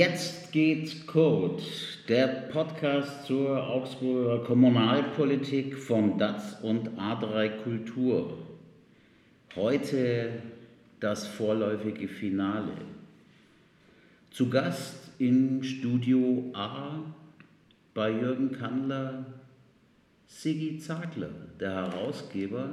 Jetzt 0.00 0.50
geht 0.50 1.06
Code, 1.06 1.62
der 2.08 2.26
Podcast 2.50 3.26
zur 3.26 3.62
Augsburger 3.68 4.42
Kommunalpolitik 4.44 5.76
von 5.76 6.16
DATS 6.16 6.56
und 6.62 6.98
A3 6.98 7.50
Kultur. 7.62 8.38
Heute 9.54 10.40
das 11.00 11.26
vorläufige 11.26 12.08
Finale. 12.08 12.72
Zu 14.30 14.48
Gast 14.48 15.10
im 15.18 15.62
Studio 15.62 16.50
A 16.54 17.00
bei 17.92 18.10
Jürgen 18.10 18.52
Kandler 18.52 19.26
Sigi 20.26 20.78
Zagler, 20.78 21.28
der 21.60 21.72
Herausgeber 21.72 22.70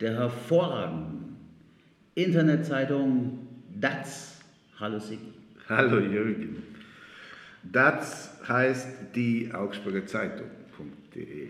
der 0.00 0.18
hervorragenden 0.18 1.34
Internetzeitung 2.14 3.38
DATS. 3.74 4.42
Hallo 4.78 4.98
Sigi. 4.98 5.37
Hallo 5.70 5.98
Jürgen. 5.98 6.62
Das 7.62 8.30
heißt 8.48 8.88
die 9.14 9.50
Augsburger 9.52 10.06
Zeitung.de. 10.06 11.48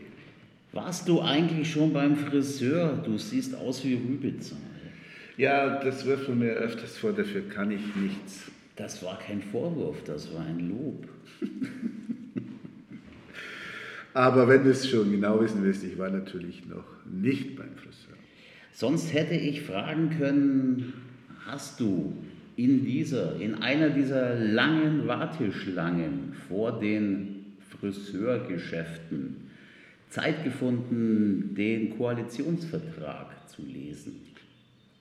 Warst 0.72 1.08
du 1.08 1.22
eigentlich 1.22 1.70
schon 1.70 1.92
beim 1.92 2.16
Friseur? 2.16 3.00
Du 3.04 3.16
siehst 3.16 3.54
aus 3.54 3.84
wie 3.84 3.94
Rübitzer. 3.94 4.56
Ja, 5.36 5.78
das 5.78 6.04
wirft 6.04 6.28
man 6.28 6.40
mir 6.40 6.50
öfters 6.50 6.96
vor, 6.96 7.12
dafür 7.12 7.48
kann 7.48 7.70
ich 7.70 7.94
nichts. 7.94 8.50
Das 8.74 9.04
war 9.04 9.20
kein 9.20 9.40
Vorwurf, 9.40 10.02
das 10.02 10.34
war 10.34 10.44
ein 10.44 10.68
Lob. 10.68 11.06
Aber 14.14 14.48
wenn 14.48 14.64
du 14.64 14.70
es 14.70 14.88
schon 14.88 15.12
genau 15.12 15.40
wissen 15.40 15.62
willst, 15.62 15.84
ich 15.84 15.96
war 15.96 16.10
natürlich 16.10 16.66
noch 16.66 17.04
nicht 17.06 17.54
beim 17.54 17.76
Friseur. 17.76 18.16
Sonst 18.72 19.14
hätte 19.14 19.34
ich 19.34 19.62
fragen 19.62 20.10
können, 20.18 20.92
hast 21.46 21.78
du 21.78 22.16
in 22.58 22.84
dieser, 22.84 23.40
in 23.40 23.54
einer 23.62 23.88
dieser 23.88 24.34
langen 24.34 25.06
Warteschlangen 25.06 26.34
vor 26.48 26.80
den 26.80 27.56
Friseurgeschäften 27.70 29.36
Zeit 30.10 30.42
gefunden, 30.42 31.54
den 31.56 31.96
Koalitionsvertrag 31.96 33.48
zu 33.48 33.62
lesen? 33.62 34.22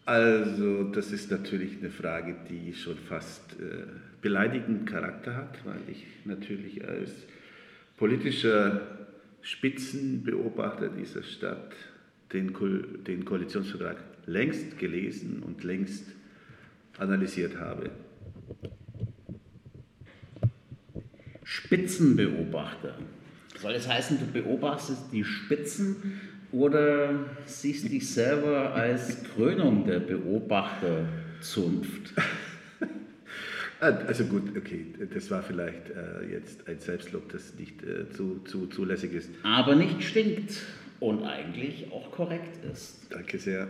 Also 0.05 0.83
das 0.83 1.11
ist 1.11 1.31
natürlich 1.31 1.79
eine 1.79 1.89
Frage, 1.89 2.35
die 2.47 2.75
schon 2.75 2.95
fast 2.95 3.53
äh, 3.53 3.87
beleidigenden 4.21 4.85
Charakter 4.85 5.35
hat, 5.35 5.57
weil 5.65 5.81
ich 5.91 6.05
natürlich 6.25 6.87
als 6.87 7.11
politischer 7.97 8.81
Spitzenbeobachter 9.41 10.89
dieser 10.89 11.23
Stadt 11.23 11.73
den, 12.33 12.53
Ko 12.53 12.67
den 12.67 13.25
Koalitionsvertrag 13.25 13.97
längst 14.27 14.77
gelesen 14.77 15.41
und 15.43 15.63
längst 15.63 16.05
analysiert 16.97 17.59
habe. 17.59 17.91
Spitzenbeobachter. 21.43 22.97
Soll 23.59 23.73
das 23.73 23.87
heißen, 23.87 24.19
du 24.19 24.25
beobachtest 24.27 25.11
die 25.11 25.23
Spitzen 25.23 26.19
oder 26.51 27.25
siehst 27.45 27.91
dich 27.91 28.09
selber 28.09 28.73
als 28.73 29.23
Krönung 29.23 29.85
der 29.85 29.99
Beobachterzunft? 29.99 32.13
Also 33.79 34.25
gut, 34.25 34.57
okay, 34.57 34.87
das 35.13 35.29
war 35.29 35.43
vielleicht 35.43 35.91
äh, 35.91 36.25
jetzt 36.31 36.67
ein 36.67 36.79
Selbstlob, 36.79 37.31
das 37.31 37.53
nicht 37.59 37.83
äh, 37.83 38.09
zu, 38.09 38.39
zu, 38.45 38.65
zulässig 38.65 39.13
ist. 39.13 39.29
Aber 39.43 39.75
nicht 39.75 40.01
stinkt 40.01 40.63
und 40.99 41.23
eigentlich 41.23 41.91
auch 41.91 42.11
korrekt 42.11 42.65
ist. 42.65 43.05
Danke 43.11 43.37
sehr. 43.37 43.67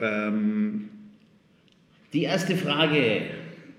Ähm, 0.00 0.88
die 2.12 2.22
erste 2.22 2.56
Frage 2.56 3.22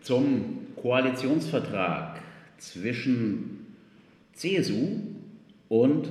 zum 0.01 0.67
Koalitionsvertrag 0.75 2.21
zwischen 2.57 3.65
CSU 4.33 4.99
und 5.69 6.09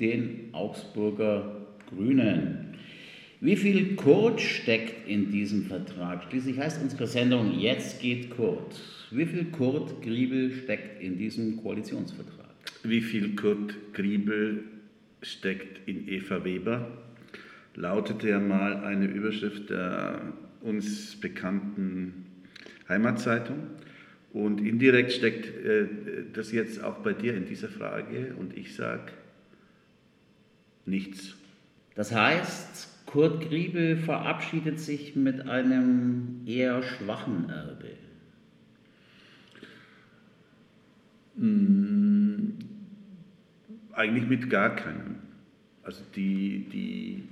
den 0.00 0.48
Augsburger 0.52 1.56
Grünen. 1.90 2.74
Wie 3.40 3.56
viel 3.56 3.96
Kurt 3.96 4.40
steckt 4.40 5.06
in 5.08 5.30
diesem 5.30 5.66
Vertrag? 5.66 6.24
Schließlich 6.28 6.58
heißt 6.58 6.80
unsere 6.82 7.06
Sendung 7.06 7.58
Jetzt 7.58 8.00
geht 8.00 8.30
Kurt. 8.30 8.80
Wie 9.10 9.26
viel 9.26 9.44
Kurt 9.46 10.02
Griebel 10.02 10.52
steckt 10.52 11.02
in 11.02 11.18
diesem 11.18 11.62
Koalitionsvertrag? 11.62 12.46
Wie 12.82 13.02
viel 13.02 13.36
Kurt 13.36 13.74
Griebel 13.92 14.64
steckt 15.20 15.86
in 15.86 16.08
Eva 16.08 16.44
Weber? 16.44 16.90
Lautete 17.74 18.30
ja 18.30 18.40
mal 18.40 18.84
eine 18.84 19.04
Überschrift 19.04 19.68
der 19.68 20.32
uns 20.66 21.16
bekannten 21.16 22.26
Heimatzeitung. 22.88 23.68
Und 24.32 24.60
indirekt 24.60 25.12
steckt 25.12 25.46
äh, 25.46 25.86
das 26.32 26.52
jetzt 26.52 26.82
auch 26.82 26.96
bei 26.96 27.14
dir 27.14 27.34
in 27.34 27.46
dieser 27.46 27.68
Frage 27.68 28.34
und 28.38 28.56
ich 28.56 28.74
sage 28.74 29.12
nichts. 30.84 31.34
Das 31.94 32.12
heißt, 32.12 33.06
Kurt 33.06 33.48
Griebel 33.48 33.96
verabschiedet 33.96 34.78
sich 34.78 35.16
mit 35.16 35.48
einem 35.48 36.42
eher 36.44 36.82
schwachen 36.82 37.48
Erbe. 37.48 37.92
Hm, 41.38 42.58
eigentlich 43.92 44.28
mit 44.28 44.50
gar 44.50 44.76
keinem. 44.76 45.16
Also 45.82 46.02
die, 46.14 46.66
die 46.70 47.22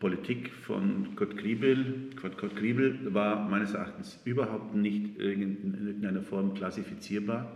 Politik 0.00 0.52
von 0.52 1.14
Kurt 1.16 1.36
Griebel, 1.36 2.10
Kurt, 2.20 2.56
Griebel 2.56 3.14
war 3.14 3.48
meines 3.48 3.74
Erachtens 3.74 4.18
überhaupt 4.24 4.74
nicht 4.74 5.18
in 5.18 5.74
irgendeiner 5.74 6.22
Form 6.22 6.54
klassifizierbar, 6.54 7.50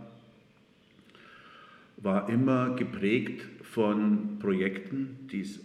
war 1.97 2.29
immer 2.29 2.75
geprägt 2.75 3.45
von 3.63 4.39
Projekten, 4.39 5.27
die 5.31 5.41
es 5.41 5.59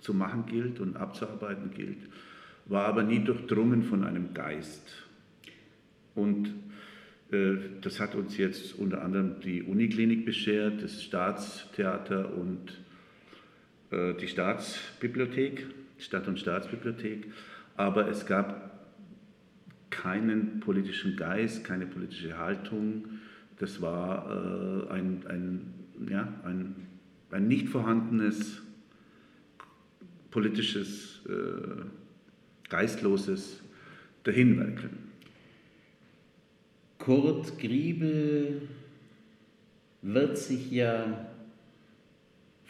zu 0.00 0.12
machen 0.12 0.44
gilt 0.46 0.80
und 0.80 0.96
abzuarbeiten 0.96 1.70
gilt, 1.70 1.98
war 2.66 2.86
aber 2.86 3.02
nie 3.02 3.20
durchdrungen 3.20 3.82
von 3.82 4.04
einem 4.04 4.34
Geist. 4.34 5.06
Und 6.14 6.52
äh, 7.30 7.56
das 7.80 8.00
hat 8.00 8.14
uns 8.14 8.36
jetzt 8.36 8.78
unter 8.78 9.02
anderem 9.02 9.40
die 9.40 9.62
Uniklinik 9.62 10.24
beschert, 10.24 10.82
das 10.82 11.02
Staatstheater 11.02 12.34
und 12.34 12.83
die 14.14 14.28
Staatsbibliothek, 14.28 15.66
Stadt- 15.98 16.28
und 16.28 16.38
Staatsbibliothek, 16.38 17.30
aber 17.76 18.08
es 18.08 18.26
gab 18.26 18.88
keinen 19.90 20.60
politischen 20.60 21.16
Geist, 21.16 21.64
keine 21.64 21.86
politische 21.86 22.36
Haltung. 22.36 23.04
Das 23.58 23.80
war 23.80 24.88
äh, 24.88 24.92
ein, 24.92 25.24
ein, 25.28 25.74
ja, 26.10 26.32
ein, 26.44 26.74
ein 27.30 27.48
nicht 27.48 27.68
vorhandenes 27.68 28.62
politisches, 30.30 31.20
äh, 31.28 31.84
geistloses 32.68 33.62
Dahinwerkeln. 34.24 34.98
Kurt 36.98 37.58
Griebel 37.58 38.62
wird 40.02 40.36
sich 40.38 40.70
ja 40.72 41.26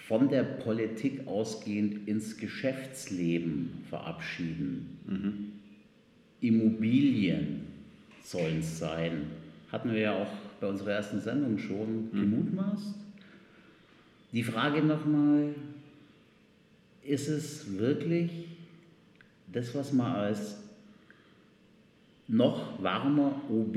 von 0.09 0.29
der 0.29 0.43
Politik 0.43 1.27
ausgehend 1.27 2.07
ins 2.07 2.37
Geschäftsleben 2.37 3.85
verabschieden. 3.89 4.99
Mhm. 5.07 5.53
Immobilien 6.41 7.63
sollen 8.23 8.59
es 8.59 8.79
sein. 8.79 9.27
Hatten 9.73 9.93
wir 9.93 10.01
ja 10.01 10.15
auch 10.15 10.31
bei 10.61 10.67
unserer 10.67 10.93
ersten 10.93 11.21
Sendung 11.21 11.59
schon 11.59 12.11
mhm. 12.13 12.21
gemutmaßt. 12.21 12.95
Die 14.33 14.43
Frage 14.43 14.83
nochmal, 14.83 15.55
ist 17.03 17.29
es 17.29 17.79
wirklich 17.79 18.49
das, 19.53 19.75
was 19.75 19.93
man 19.93 20.13
als 20.13 20.59
noch 22.29 22.83
warmer 22.83 23.41
OB 23.51 23.77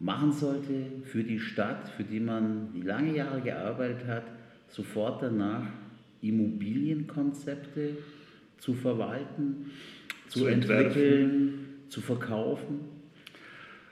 machen 0.00 0.32
sollte 0.32 0.86
für 1.04 1.22
die 1.22 1.38
Stadt, 1.38 1.88
für 1.88 2.04
die 2.04 2.20
man 2.20 2.82
lange 2.82 3.16
Jahre 3.16 3.40
gearbeitet 3.40 4.06
hat, 4.06 4.24
sofort 4.72 5.22
danach 5.22 5.66
Immobilienkonzepte 6.22 7.96
zu 8.58 8.74
verwalten, 8.74 9.70
zu, 10.28 10.40
zu 10.40 10.46
entwickeln, 10.46 11.66
zu 11.88 12.00
verkaufen. 12.00 12.80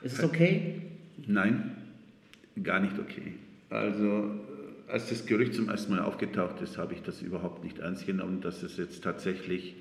Ist 0.03 0.19
es 0.19 0.25
okay? 0.25 0.83
Nein, 1.27 1.77
gar 2.63 2.81
nicht 2.81 2.99
okay. 2.99 3.35
Also 3.69 4.07
äh, 4.07 4.91
als 4.91 5.09
das 5.11 5.27
Gerücht 5.27 5.55
zum 5.55 5.69
ersten 5.69 5.93
Mal 5.93 6.01
aufgetaucht 6.01 6.61
ist, 6.63 6.79
habe 6.79 6.95
ich 6.95 7.03
das 7.03 7.21
überhaupt 7.21 7.63
nicht 7.63 7.79
ernst 7.79 8.07
genommen, 8.07 8.41
dass 8.41 8.63
es 8.63 8.77
jetzt 8.77 9.05
tatsächlich 9.05 9.77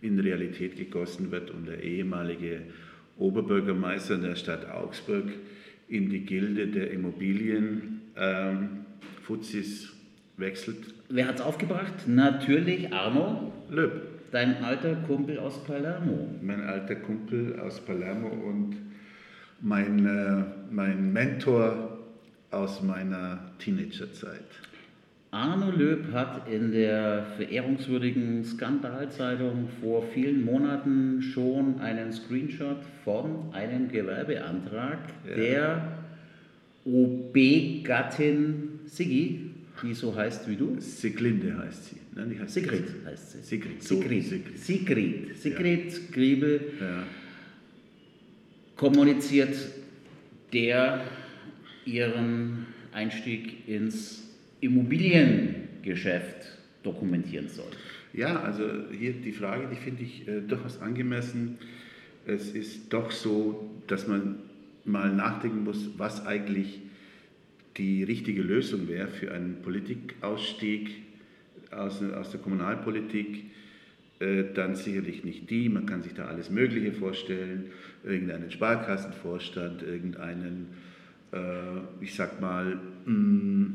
in 0.00 0.18
Realität 0.18 0.76
gegossen 0.76 1.30
wird 1.30 1.50
und 1.50 1.66
der 1.66 1.82
ehemalige 1.82 2.62
Oberbürgermeister 3.18 4.16
der 4.16 4.36
Stadt 4.36 4.70
Augsburg 4.70 5.26
in 5.88 6.08
die 6.08 6.20
Gilde 6.20 6.68
der 6.68 6.90
Immobilien 6.92 8.02
ähm, 8.16 8.86
Fuzis 9.22 9.97
wechselt. 10.38 10.94
Wer 11.08 11.28
hat 11.28 11.36
es 11.36 11.40
aufgebracht? 11.40 12.06
Natürlich 12.06 12.92
Arno. 12.92 13.52
Löb. 13.70 14.02
Dein 14.30 14.62
alter 14.62 14.94
Kumpel 15.06 15.38
aus 15.38 15.64
Palermo. 15.64 16.28
Mein 16.42 16.62
alter 16.62 16.96
Kumpel 16.96 17.58
aus 17.60 17.80
Palermo 17.80 18.28
und 18.28 18.76
mein, 19.60 20.06
äh, 20.06 20.44
mein 20.70 21.12
Mentor 21.12 21.98
aus 22.50 22.82
meiner 22.82 23.52
Teenagerzeit. 23.58 24.44
Arno 25.30 25.70
Löb 25.70 26.10
hat 26.12 26.48
in 26.48 26.72
der 26.72 27.26
verehrungswürdigen 27.36 28.44
Skandalzeitung 28.44 29.68
vor 29.80 30.02
vielen 30.14 30.42
Monaten 30.42 31.20
schon 31.20 31.80
einen 31.80 32.12
Screenshot 32.12 32.78
von 33.04 33.52
einem 33.52 33.88
Gewerbeantrag 33.90 34.98
ja. 35.28 35.36
der 35.36 35.98
OB-Gattin 36.86 38.80
Siggi, 38.86 39.47
die 39.82 39.94
so 39.94 40.14
heißt 40.14 40.48
wie 40.48 40.56
du. 40.56 40.76
Siglinde 40.80 41.56
heißt 41.58 41.86
sie. 41.86 41.96
Nein, 42.14 42.30
die 42.30 42.38
heißt 42.38 42.54
Sigrid 42.54 42.84
heißt 43.04 43.32
sie. 43.32 43.42
Sigrid. 43.42 43.82
Sigrid. 43.82 44.24
Sigrid. 44.24 44.58
Sigrid. 44.58 45.38
Sigrid 45.38 45.92
ja. 45.92 45.98
Griebel 46.12 46.60
ja. 46.80 47.04
kommuniziert, 48.76 49.56
der 50.52 51.04
ihren 51.84 52.66
Einstieg 52.92 53.68
ins 53.68 54.24
Immobiliengeschäft 54.60 56.58
dokumentieren 56.82 57.48
soll. 57.48 57.70
Ja, 58.12 58.40
also 58.42 58.64
hier 58.90 59.12
die 59.12 59.32
Frage, 59.32 59.68
die 59.70 59.76
finde 59.76 60.02
ich 60.02 60.26
äh, 60.26 60.40
durchaus 60.40 60.80
angemessen. 60.80 61.58
Es 62.26 62.50
ist 62.50 62.92
doch 62.92 63.10
so, 63.10 63.70
dass 63.86 64.06
man 64.08 64.36
mal 64.84 65.12
nachdenken 65.14 65.64
muss, 65.64 65.90
was 65.98 66.26
eigentlich 66.26 66.80
die 67.78 68.02
richtige 68.02 68.42
Lösung 68.42 68.88
wäre 68.88 69.08
für 69.08 69.32
einen 69.32 69.62
Politikausstieg 69.62 71.02
aus, 71.70 72.02
aus 72.02 72.30
der 72.32 72.40
Kommunalpolitik. 72.40 73.44
Äh, 74.18 74.52
dann 74.52 74.74
sicherlich 74.74 75.22
nicht 75.22 75.48
die, 75.48 75.68
man 75.68 75.86
kann 75.86 76.02
sich 76.02 76.12
da 76.12 76.26
alles 76.26 76.50
Mögliche 76.50 76.92
vorstellen, 76.92 77.66
irgendeinen 78.04 78.50
Sparkassenvorstand, 78.50 79.82
irgendeinen, 79.84 80.66
äh, 81.32 81.38
ich 82.00 82.16
sag 82.16 82.40
mal, 82.40 82.80
mm, 83.06 83.66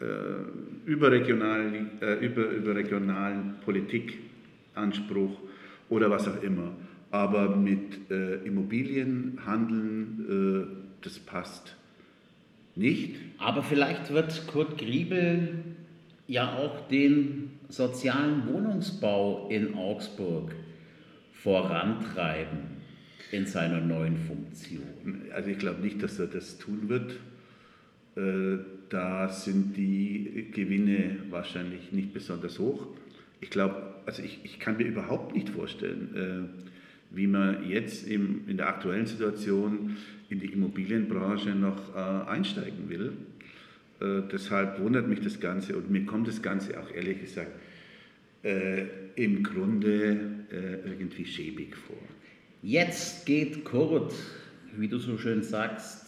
äh, 0.00 0.88
überregionalen, 0.88 2.00
äh, 2.00 2.24
über, 2.24 2.48
überregionalen 2.48 3.54
Politikanspruch 3.64 5.40
oder 5.88 6.10
was 6.10 6.28
auch 6.28 6.40
immer. 6.44 6.76
Aber 7.10 7.56
mit 7.56 8.08
äh, 8.10 8.36
Immobilien 8.44 9.40
handeln, 9.44 10.68
äh, 10.70 11.04
das 11.04 11.18
passt 11.18 11.76
nicht. 12.74 13.16
Aber 13.38 13.62
vielleicht 13.62 14.12
wird 14.12 14.46
Kurt 14.46 14.78
Griebel 14.78 15.64
ja 16.26 16.56
auch 16.56 16.86
den 16.88 17.50
sozialen 17.68 18.46
Wohnungsbau 18.46 19.48
in 19.48 19.74
Augsburg 19.74 20.54
vorantreiben 21.32 22.82
in 23.32 23.46
seiner 23.46 23.80
neuen 23.80 24.16
Funktion. 24.18 25.22
Also 25.34 25.50
ich 25.50 25.58
glaube 25.58 25.80
nicht, 25.80 26.02
dass 26.02 26.18
er 26.18 26.26
das 26.26 26.58
tun 26.58 26.88
wird. 26.88 27.18
Äh, 28.14 28.62
da 28.90 29.28
sind 29.28 29.76
die 29.76 30.48
Gewinne 30.52 31.16
wahrscheinlich 31.30 31.92
nicht 31.92 32.12
besonders 32.12 32.58
hoch. 32.58 32.86
Ich 33.40 33.50
glaube, 33.50 33.94
also 34.06 34.22
ich, 34.22 34.40
ich 34.44 34.60
kann 34.60 34.76
mir 34.76 34.84
überhaupt 34.84 35.34
nicht 35.34 35.48
vorstellen, 35.48 36.14
äh, 36.14 36.81
wie 37.14 37.26
man 37.26 37.68
jetzt 37.68 38.06
im, 38.06 38.48
in 38.48 38.56
der 38.56 38.68
aktuellen 38.68 39.06
Situation 39.06 39.96
in 40.30 40.40
die 40.40 40.52
Immobilienbranche 40.52 41.50
noch 41.50 41.94
äh, 41.94 42.30
einsteigen 42.30 42.88
will. 42.88 43.12
deshalb 44.32 44.80
wundert 44.80 45.06
mich 45.06 45.20
das 45.20 45.38
Ganze 45.38 45.76
und 45.76 45.88
mir 45.90 46.04
kommt 46.04 46.26
das 46.26 46.42
Ganze 46.42 46.80
auch 46.80 46.90
ehrlich 46.92 47.20
gesagt 47.20 47.52
im 49.14 49.44
Grunde 49.44 50.18
irgendwie 50.84 51.24
schäbig 51.24 51.76
vor. 51.76 52.02
Jetzt 52.62 53.26
geht 53.26 53.64
Kurt, 53.64 54.12
wie 54.76 54.88
du 54.88 54.98
so 54.98 55.18
schön 55.18 55.44
sagst, 55.44 56.02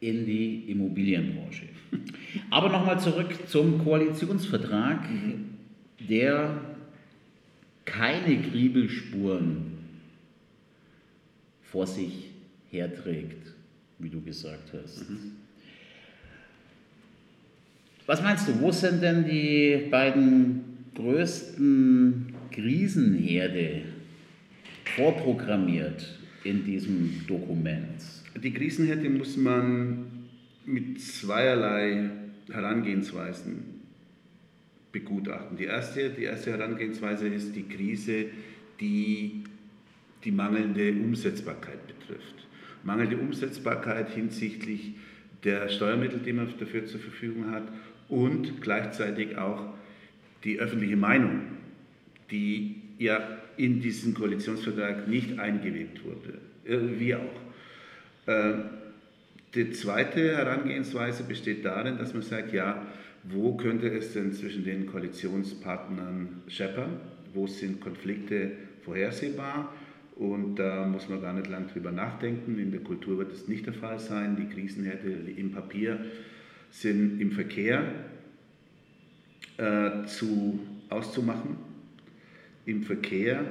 in 0.00 0.26
die 0.26 0.70
Immobilienbranche. 0.70 1.64
Aber 2.50 2.68
nochmal 2.68 3.00
zurück 3.00 3.34
zum 3.46 3.82
Koalitionsvertrag, 3.82 5.08
der 6.08 6.60
keine 7.88 8.36
Griebelspuren 8.36 9.78
vor 11.62 11.86
sich 11.86 12.30
herträgt, 12.70 13.54
wie 13.98 14.08
du 14.08 14.20
gesagt 14.20 14.72
hast. 14.72 15.08
Mhm. 15.08 15.32
Was 18.06 18.22
meinst 18.22 18.48
du, 18.48 18.60
wo 18.60 18.70
sind 18.70 19.02
denn 19.02 19.24
die 19.24 19.88
beiden 19.90 20.60
größten 20.94 22.32
Krisenherde 22.50 23.82
vorprogrammiert 24.96 26.18
in 26.44 26.64
diesem 26.64 27.26
Dokument? 27.26 28.02
Die 28.42 28.52
Krisenherde 28.52 29.10
muss 29.10 29.36
man 29.36 30.06
mit 30.64 31.00
zweierlei 31.00 32.10
Herangehensweisen 32.50 33.77
begutachten. 34.98 35.56
Die 35.56 35.64
erste, 35.64 36.10
die 36.10 36.24
erste 36.24 36.50
Herangehensweise 36.50 37.28
ist 37.28 37.54
die 37.54 37.68
Krise, 37.68 38.26
die 38.80 39.44
die 40.24 40.32
mangelnde 40.32 40.90
Umsetzbarkeit 40.92 41.86
betrifft. 41.86 42.34
Mangelnde 42.82 43.16
Umsetzbarkeit 43.16 44.10
hinsichtlich 44.10 44.94
der 45.44 45.68
Steuermittel, 45.68 46.18
die 46.18 46.32
man 46.32 46.52
dafür 46.58 46.86
zur 46.86 47.00
Verfügung 47.00 47.50
hat 47.50 47.64
und 48.08 48.60
gleichzeitig 48.60 49.36
auch 49.38 49.74
die 50.44 50.58
öffentliche 50.58 50.96
Meinung, 50.96 51.42
die 52.30 52.82
ja 52.98 53.38
in 53.56 53.80
diesen 53.80 54.14
Koalitionsvertrag 54.14 55.08
nicht 55.08 55.38
eingewebt 55.38 56.04
wurde, 56.04 56.38
äh, 56.64 56.98
wie 56.98 57.14
auch. 57.14 57.40
Ähm, 58.26 58.64
die 59.54 59.70
zweite 59.70 60.36
Herangehensweise 60.36 61.22
besteht 61.22 61.64
darin, 61.64 61.98
dass 61.98 62.12
man 62.12 62.22
sagt, 62.22 62.52
ja, 62.52 62.86
wo 63.24 63.56
könnte 63.56 63.88
es 63.88 64.12
denn 64.12 64.32
zwischen 64.32 64.64
den 64.64 64.86
Koalitionspartnern 64.86 66.42
scheppern? 66.46 67.00
Wo 67.34 67.46
sind 67.46 67.80
Konflikte 67.80 68.52
vorhersehbar? 68.82 69.72
Und 70.16 70.56
da 70.56 70.86
muss 70.86 71.08
man 71.08 71.20
gar 71.20 71.32
nicht 71.32 71.48
lang 71.48 71.68
drüber 71.68 71.92
nachdenken. 71.92 72.58
In 72.58 72.72
der 72.72 72.80
Kultur 72.80 73.18
wird 73.18 73.32
es 73.32 73.46
nicht 73.48 73.66
der 73.66 73.74
Fall 73.74 73.98
sein. 73.98 74.36
Die 74.36 74.52
Krisenherde 74.52 75.10
im 75.36 75.52
Papier 75.52 76.04
sind 76.70 77.20
im 77.20 77.32
Verkehr 77.32 77.84
äh, 79.58 80.04
zu, 80.06 80.60
auszumachen. 80.88 81.56
Im 82.66 82.82
Verkehr, 82.82 83.44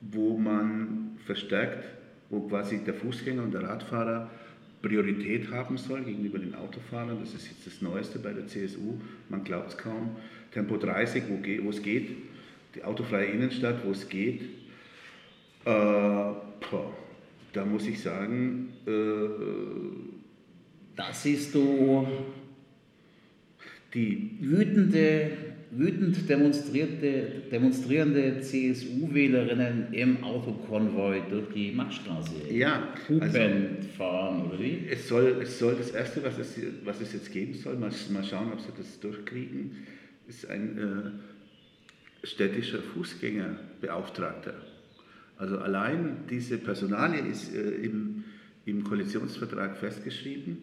wo 0.00 0.36
man 0.36 1.18
verstärkt 1.26 1.84
wo 2.32 2.40
quasi 2.40 2.78
der 2.78 2.94
Fußgänger 2.94 3.42
und 3.42 3.52
der 3.52 3.62
Radfahrer 3.62 4.30
Priorität 4.82 5.50
haben 5.50 5.78
soll 5.78 6.02
gegenüber 6.02 6.38
den 6.38 6.54
Autofahrern. 6.54 7.18
Das 7.20 7.34
ist 7.34 7.48
jetzt 7.48 7.66
das 7.66 7.80
Neueste 7.80 8.18
bei 8.18 8.32
der 8.32 8.48
CSU. 8.48 9.00
Man 9.28 9.44
glaubt 9.44 9.70
es 9.70 9.78
kaum. 9.78 10.16
Tempo 10.52 10.76
30, 10.76 11.22
wo, 11.62 11.70
es 11.70 11.82
geht. 11.82 12.10
Die 12.74 12.82
autofreie 12.84 13.26
Innenstadt, 13.26 13.84
wo 13.84 13.92
es 13.92 14.08
geht. 14.08 14.42
Äh, 15.64 16.32
da 17.52 17.64
muss 17.64 17.86
ich 17.86 18.00
sagen, 18.00 18.72
äh, 18.86 18.90
da 20.96 21.12
siehst 21.12 21.54
du 21.54 22.06
die 23.94 24.38
wütende 24.40 25.51
wütend 25.74 26.28
demonstrierte, 26.28 27.42
demonstrierende 27.50 28.40
CSU-Wählerinnen 28.40 29.92
im 29.92 30.22
Autokonvoi 30.22 31.22
durch 31.30 31.48
die 31.54 31.72
Machtstraße 31.72 32.34
ja, 32.50 32.88
also, 33.20 33.38
fahren, 33.96 34.42
oder 34.48 34.58
wie? 34.58 34.86
Es 34.90 35.08
soll, 35.08 35.38
es 35.42 35.58
soll 35.58 35.76
das 35.76 35.90
Erste, 35.90 36.22
was 36.22 36.38
es, 36.38 36.58
was 36.84 37.00
es 37.00 37.14
jetzt 37.14 37.32
geben 37.32 37.54
soll, 37.54 37.76
mal, 37.76 37.90
mal 38.10 38.24
schauen, 38.24 38.52
ob 38.52 38.60
sie 38.60 38.72
das 38.76 39.00
durchkriegen, 39.00 39.76
ist 40.28 40.48
ein 40.50 40.78
äh, 40.78 42.26
städtischer 42.26 42.80
Fußgängerbeauftragter. 42.80 44.54
Also 45.38 45.58
allein 45.58 46.18
diese 46.28 46.58
Personalie 46.58 47.22
ist 47.22 47.54
äh, 47.54 47.70
im, 47.82 48.24
im 48.66 48.84
Koalitionsvertrag 48.84 49.78
festgeschrieben. 49.78 50.58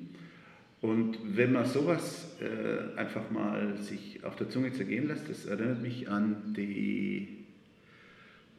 Und 0.82 1.18
wenn 1.36 1.52
man 1.52 1.66
sowas 1.66 2.38
äh, 2.40 2.98
einfach 2.98 3.30
mal 3.32 3.78
sich 3.78 4.24
auf 4.24 4.36
der 4.38 4.50
Zunge 4.50 4.72
zergehen 4.72 5.08
lässt, 5.08 5.30
das 5.30 5.46
erinnert 5.46 5.82
mich 5.82 6.10
an 6.10 6.54
die 6.56 7.46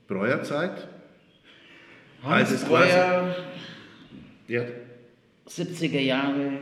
Breuerzeit. 0.06 0.88
Hans 2.22 2.50
als 2.50 2.64
Breuer, 2.64 3.34
ja. 4.48 4.64
70er 5.48 6.00
Jahre, 6.00 6.52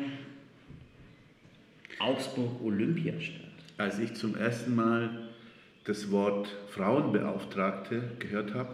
Augsburg 1.99 2.63
Olympiastadt. 2.63 3.41
Als 3.77 3.99
ich 3.99 4.15
zum 4.15 4.37
ersten 4.37 4.75
Mal 4.77 5.29
das 5.85 6.11
Wort 6.13 6.49
Frauenbeauftragte 6.69 8.03
gehört 8.21 8.55
habe, 8.55 8.71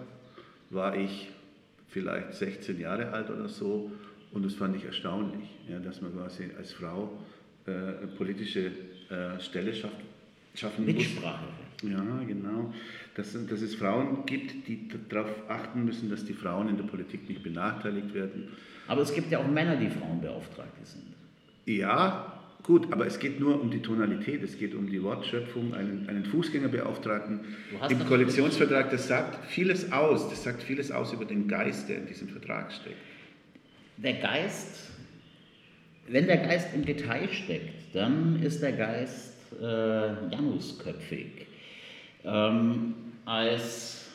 war 0.70 0.96
ich 0.96 1.30
vielleicht 1.88 2.34
16 2.34 2.78
Jahre 2.78 3.10
alt 3.12 3.30
oder 3.30 3.48
so 3.48 3.90
und 4.34 4.44
das 4.44 4.54
fand 4.54 4.76
ich 4.76 4.84
erstaunlich, 4.84 5.48
ja, 5.68 5.78
dass 5.78 6.02
man 6.02 6.12
quasi 6.12 6.50
als 6.58 6.72
Frau 6.72 7.18
äh, 7.66 8.06
politische 8.18 8.66
äh, 9.08 9.40
Stelle 9.40 9.74
schafft, 9.74 9.96
schaffen 10.54 10.84
Mitsprache. 10.84 11.44
muss. 11.82 11.90
Ja, 11.90 12.20
genau. 12.26 12.72
Dass, 13.14 13.32
dass 13.32 13.62
es 13.62 13.74
Frauen 13.74 14.26
gibt, 14.26 14.66
die 14.66 14.88
darauf 15.08 15.30
achten 15.48 15.84
müssen, 15.84 16.10
dass 16.10 16.24
die 16.24 16.32
Frauen 16.32 16.68
in 16.68 16.76
der 16.76 16.84
Politik 16.84 17.28
nicht 17.28 17.42
benachteiligt 17.42 18.12
werden. 18.12 18.48
Aber 18.88 19.02
es 19.02 19.14
gibt 19.14 19.30
ja 19.30 19.38
auch 19.38 19.46
Männer, 19.46 19.76
die 19.76 19.88
Frauenbeauftragte 19.88 20.84
sind. 20.84 21.04
Ja, 21.66 22.42
gut, 22.62 22.92
aber 22.92 23.06
es 23.06 23.18
geht 23.18 23.40
nur 23.40 23.60
um 23.60 23.70
die 23.70 23.80
Tonalität, 23.80 24.42
es 24.42 24.58
geht 24.58 24.74
um 24.74 24.90
die 24.90 25.02
Wortschöpfung, 25.02 25.74
einen, 25.74 26.08
einen 26.08 26.24
Fußgängerbeauftragten 26.24 27.40
im 27.88 28.06
Koalitionsvertrag, 28.06 28.90
das 28.90 29.08
sagt 29.08 29.46
vieles 29.46 29.92
aus, 29.92 30.28
das 30.28 30.44
sagt 30.44 30.62
vieles 30.62 30.90
aus 30.90 31.12
über 31.12 31.24
den 31.24 31.48
Geist, 31.48 31.88
der 31.88 31.98
in 31.98 32.06
diesem 32.06 32.28
Vertrag 32.28 32.72
steckt. 32.72 33.13
Der 33.96 34.14
Geist, 34.14 34.90
wenn 36.08 36.26
der 36.26 36.38
Geist 36.38 36.74
im 36.74 36.84
Detail 36.84 37.28
steckt, 37.28 37.94
dann 37.94 38.42
ist 38.42 38.62
der 38.62 38.72
Geist 38.72 39.34
äh, 39.60 40.30
janusköpfig. 40.32 41.46
Ähm, 42.24 42.94
als 43.24 44.10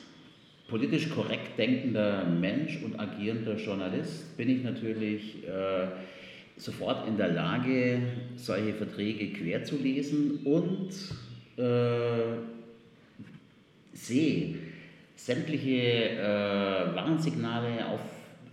politisch 0.68 1.10
korrekt 1.10 1.58
denkender 1.58 2.26
Mensch 2.26 2.82
und 2.84 3.00
agierender 3.00 3.56
Journalist 3.56 4.36
bin 4.38 4.50
ich 4.50 4.64
natürlich 4.64 5.48
äh, 5.48 5.88
sofort 6.58 7.08
in 7.08 7.18
der 7.18 7.30
Lage, 7.30 8.02
solche 8.36 8.74
Verträge 8.74 9.32
quer 9.34 9.64
zu 9.64 9.78
lesen 9.78 10.42
und 10.44 10.90
äh, 11.58 12.38
sehe 13.94 14.56
sämtliche 15.16 16.12
äh, 16.12 16.96
Warnsignale 16.96 17.86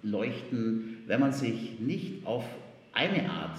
aufleuchten, 0.03 0.96
wenn 1.07 1.21
man 1.21 1.33
sich 1.33 1.79
nicht 1.81 2.27
auf 2.27 2.45
eine 2.93 3.31
Art 3.31 3.59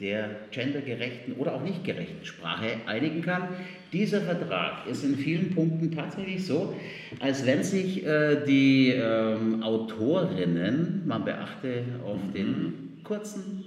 der 0.00 0.30
gendergerechten 0.50 1.34
oder 1.34 1.54
auch 1.54 1.62
nicht 1.62 1.84
gerechten 1.84 2.24
Sprache 2.24 2.68
einigen 2.86 3.20
kann. 3.20 3.48
Dieser 3.92 4.22
Vertrag 4.22 4.86
ist 4.86 5.04
in 5.04 5.16
vielen 5.16 5.54
Punkten 5.54 5.90
tatsächlich 5.90 6.46
so, 6.46 6.74
als 7.18 7.44
wenn 7.44 7.62
sich 7.62 8.04
äh, 8.06 8.44
die 8.46 8.94
ähm, 8.94 9.62
Autorinnen, 9.62 11.02
man 11.06 11.24
beachte 11.24 11.82
auf 12.04 12.16
mhm. 12.16 12.32
den 12.32 12.72
kurzen 13.04 13.64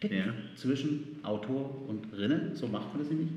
Tick 0.00 0.12
ja. 0.12 0.32
zwischen 0.56 1.18
Autor 1.22 1.70
und 1.86 2.06
Rinnen, 2.16 2.52
so 2.54 2.66
macht 2.66 2.94
man 2.94 3.02
das 3.02 3.12
nicht. 3.12 3.32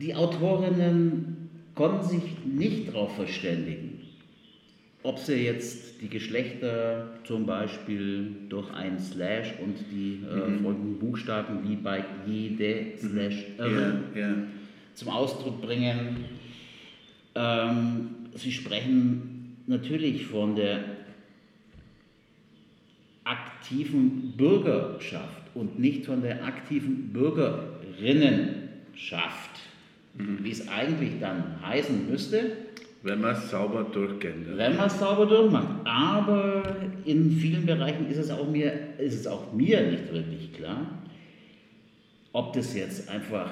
Die 0.00 0.14
Autorinnen 0.14 1.50
konnten 1.74 2.04
sich 2.04 2.22
nicht 2.44 2.88
darauf 2.88 3.14
verständigen, 3.14 3.97
ob 5.02 5.18
sie 5.18 5.44
jetzt 5.44 6.00
die 6.00 6.08
Geschlechter 6.08 7.08
zum 7.24 7.44
Beispiel 7.46 8.36
durch 8.48 8.72
ein 8.72 8.98
Slash 8.98 9.54
und 9.62 9.76
die 9.90 10.22
äh, 10.28 10.48
mhm. 10.48 10.62
folgenden 10.62 10.98
Buchstaben 10.98 11.68
wie 11.68 11.76
bei 11.76 12.04
jede 12.26 12.94
mhm. 13.00 13.08
Slash 13.08 13.44
ja, 13.58 14.00
ja. 14.14 14.34
zum 14.94 15.08
Ausdruck 15.08 15.62
bringen. 15.62 16.24
Ähm, 17.34 18.08
sie 18.34 18.50
sprechen 18.50 19.58
natürlich 19.66 20.26
von 20.26 20.56
der 20.56 20.84
aktiven 23.24 24.32
Bürgerschaft 24.36 25.42
und 25.54 25.78
nicht 25.78 26.06
von 26.06 26.22
der 26.22 26.44
aktiven 26.44 27.12
Bürgerinnenschaft, 27.12 29.60
mhm. 30.14 30.38
wie 30.42 30.50
es 30.50 30.66
eigentlich 30.68 31.20
dann 31.20 31.62
heißen 31.64 32.10
müsste. 32.10 32.67
Wenn 33.02 33.20
man 33.20 33.36
es 33.36 33.50
sauber 33.50 33.84
durchkennt. 33.84 34.56
Wenn 34.56 34.76
man 34.76 34.86
es 34.86 34.98
sauber 34.98 35.26
durchmacht. 35.26 35.68
Aber 35.84 36.62
in 37.04 37.32
vielen 37.32 37.64
Bereichen 37.64 38.10
ist 38.10 38.18
es, 38.18 38.30
auch 38.30 38.48
mir, 38.48 38.72
ist 38.98 39.14
es 39.14 39.26
auch 39.26 39.52
mir 39.52 39.82
nicht 39.82 40.12
wirklich 40.12 40.52
klar, 40.52 40.86
ob 42.32 42.52
das 42.54 42.74
jetzt 42.74 43.08
einfach 43.08 43.50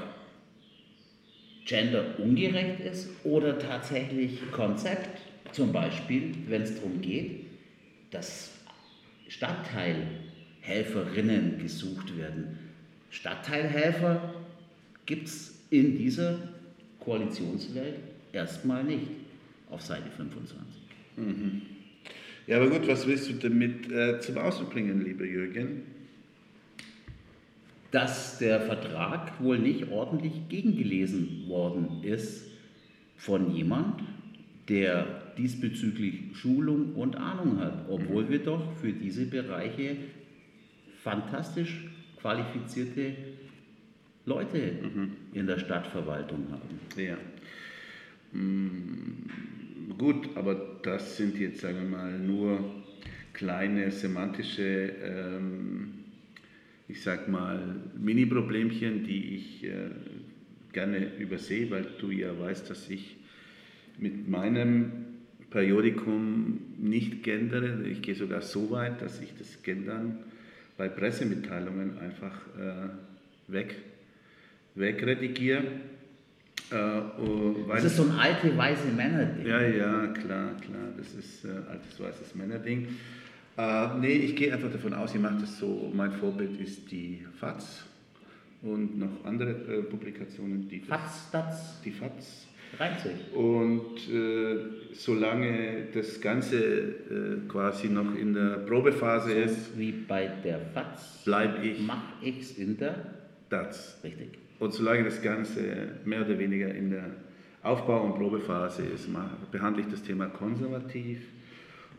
genderungerecht 1.66 2.80
ist 2.80 3.10
oder 3.24 3.58
tatsächlich 3.58 4.40
Konzept. 4.50 5.20
Zum 5.52 5.72
Beispiel, 5.72 6.34
wenn 6.48 6.62
es 6.62 6.74
darum 6.76 7.00
geht, 7.00 7.46
dass 8.10 8.50
Stadtteilhelferinnen 9.28 11.58
gesucht 11.58 12.18
werden. 12.18 12.58
Stadtteilhelfer 13.10 14.34
gibt 15.06 15.28
es 15.28 15.54
in 15.70 15.96
dieser 15.96 16.38
Koalitionswelt 17.00 17.94
erstmal 18.32 18.84
nicht 18.84 19.08
auf 19.70 19.82
Seite 19.82 20.10
25. 20.10 20.56
Mhm. 21.16 21.62
Ja, 22.46 22.58
aber 22.58 22.70
gut, 22.70 22.86
was 22.86 23.06
willst 23.06 23.28
du 23.28 23.34
damit 23.34 23.90
äh, 23.90 24.20
zum 24.20 24.38
Ausdruck 24.38 24.70
bringen, 24.70 25.04
lieber 25.04 25.24
Jürgen? 25.24 25.82
Dass 27.90 28.38
der 28.38 28.60
Vertrag 28.60 29.42
wohl 29.42 29.58
nicht 29.58 29.90
ordentlich 29.90 30.48
gegengelesen 30.48 31.48
worden 31.48 32.04
ist 32.04 32.44
von 33.16 33.54
jemand, 33.54 34.02
der 34.68 35.32
diesbezüglich 35.36 36.36
Schulung 36.36 36.94
und 36.94 37.16
Ahnung 37.16 37.58
hat, 37.58 37.88
obwohl 37.88 38.24
mhm. 38.24 38.30
wir 38.30 38.38
doch 38.40 38.72
für 38.76 38.92
diese 38.92 39.26
Bereiche 39.26 39.96
fantastisch 41.02 41.84
qualifizierte 42.20 43.16
Leute 44.24 44.72
mhm. 44.82 45.12
in 45.32 45.46
der 45.46 45.58
Stadtverwaltung 45.58 46.46
haben. 46.50 46.80
Ja. 47.00 47.16
Mm, 48.36 49.96
gut, 49.96 50.28
aber 50.36 50.78
das 50.82 51.16
sind 51.16 51.38
jetzt, 51.38 51.60
sagen 51.60 51.78
wir 51.78 51.96
mal, 51.96 52.18
nur 52.18 52.84
kleine 53.32 53.90
semantische, 53.90 54.92
ähm, 55.02 55.88
ich 56.88 57.02
sag 57.02 57.28
mal, 57.28 57.76
Mini-Problemchen, 57.98 59.04
die 59.04 59.36
ich 59.36 59.64
äh, 59.64 59.90
gerne 60.72 61.16
übersehe, 61.18 61.70
weil 61.70 61.86
du 61.98 62.10
ja 62.10 62.38
weißt, 62.38 62.68
dass 62.68 62.90
ich 62.90 63.16
mit 63.98 64.28
meinem 64.28 64.92
Periodikum 65.50 66.60
nicht 66.78 67.22
gendere. 67.22 67.86
Ich 67.88 68.02
gehe 68.02 68.14
sogar 68.14 68.42
so 68.42 68.70
weit, 68.70 69.00
dass 69.00 69.20
ich 69.20 69.32
das 69.38 69.62
Gendern 69.62 70.18
bei 70.76 70.88
Pressemitteilungen 70.88 71.98
einfach 71.98 72.38
äh, 72.58 73.52
weg, 73.52 73.76
wegredigiere. 74.74 75.64
Äh, 76.70 77.74
das 77.74 77.84
ist 77.84 77.96
so 77.96 78.04
ein 78.04 78.12
alte 78.12 78.56
weiße 78.56 78.88
Männerding. 78.88 79.46
Ja, 79.46 79.60
ja, 79.60 80.06
klar, 80.08 80.50
klar. 80.60 80.88
Das 80.96 81.14
ist 81.14 81.44
äh, 81.44 81.48
altes 81.70 82.00
weißes 82.00 82.34
Männerding. 82.34 82.88
Äh, 83.56 83.98
nee, 83.98 84.12
ich 84.12 84.36
gehe 84.36 84.52
einfach 84.52 84.70
davon 84.70 84.92
aus, 84.94 85.14
ich 85.14 85.20
mache 85.20 85.38
das 85.40 85.58
so. 85.58 85.90
Mein 85.94 86.12
Vorbild 86.12 86.60
ist 86.60 86.90
die 86.90 87.24
FAZ 87.38 87.84
und 88.62 88.98
noch 88.98 89.24
andere 89.24 89.50
äh, 89.50 89.82
Publikationen. 89.82 90.68
Die 90.68 90.80
FAZ, 90.80 91.30
das? 91.32 91.80
Die 91.84 91.92
FAZ 91.92 92.46
sich. 93.02 93.34
Und 93.34 94.08
äh, 94.12 94.58
solange 94.92 95.86
das 95.94 96.20
Ganze 96.20 96.58
äh, 96.58 97.48
quasi 97.48 97.88
noch 97.88 98.14
in 98.14 98.34
der 98.34 98.58
Probephase 98.58 99.30
so 99.30 99.36
ist, 99.36 99.78
wie 99.78 99.92
bei 99.92 100.26
der 100.44 100.60
FAZ, 100.74 101.24
bleibe 101.24 101.66
ich. 101.66 101.80
Mach 101.80 102.02
ich's 102.22 102.52
in 102.52 102.76
der 102.76 102.96
DATS. 103.48 103.98
Richtig. 104.02 104.45
Und 104.58 104.72
solange 104.72 105.04
das 105.04 105.20
Ganze 105.22 105.60
mehr 106.04 106.24
oder 106.24 106.38
weniger 106.38 106.74
in 106.74 106.90
der 106.90 107.10
Aufbau- 107.62 108.04
und 108.04 108.14
Probephase 108.14 108.82
ist, 108.82 109.08
behandle 109.50 109.82
ich 109.82 109.88
das 109.88 110.02
Thema 110.02 110.26
konservativ. 110.26 111.20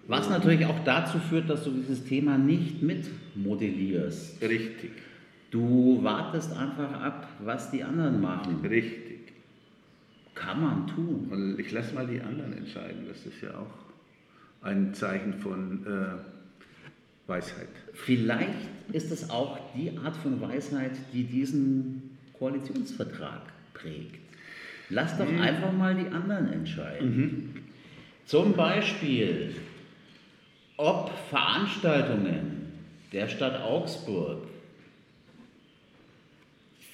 Was 0.08 0.30
natürlich 0.30 0.66
auch 0.66 0.84
dazu 0.86 1.20
führt, 1.20 1.50
dass 1.50 1.66
du 1.66 1.72
dieses 1.72 2.06
Thema 2.06 2.38
nicht 2.38 2.82
mitmodellierst. 2.82 4.42
Richtig. 4.42 4.92
Du 5.52 6.02
wartest 6.02 6.56
einfach 6.56 6.94
ab, 7.02 7.28
was 7.44 7.72
die 7.72 7.84
anderen 7.84 8.22
machen. 8.22 8.66
Richtig. 8.66 9.34
Kann 10.34 10.62
man 10.62 10.88
tun. 10.88 11.28
Und 11.30 11.60
ich 11.60 11.72
lasse 11.72 11.94
mal 11.94 12.08
die 12.08 12.22
anderen 12.22 12.54
entscheiden. 12.54 13.06
Das 13.08 13.26
ist 13.26 13.42
ja 13.42 13.50
auch 13.52 14.66
ein 14.66 14.94
Zeichen 14.94 15.34
von 15.34 15.86
äh, 15.86 17.30
Weisheit. 17.30 17.68
Vielleicht 17.94 18.70
ist 18.94 19.12
es 19.12 19.30
auch 19.30 19.60
die 19.76 19.98
Art 19.98 20.16
von 20.16 20.40
Weisheit, 20.40 20.92
die 21.12 21.24
diesen 21.24 22.07
Koalitionsvertrag 22.38 23.42
prägt. 23.74 24.20
Lass 24.90 25.18
doch 25.18 25.30
mhm. 25.30 25.42
einfach 25.42 25.72
mal 25.72 25.96
die 25.96 26.08
anderen 26.08 26.52
entscheiden. 26.52 27.16
Mhm. 27.16 27.64
Zum 28.26 28.54
Beispiel, 28.54 29.56
ob 30.78 31.12
Veranstaltungen 31.30 32.72
der 33.12 33.28
Stadt 33.28 33.62
Augsburg 33.62 34.48